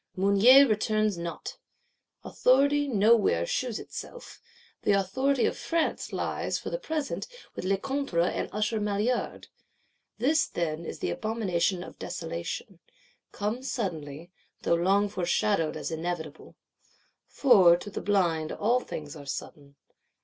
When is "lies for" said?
6.11-6.71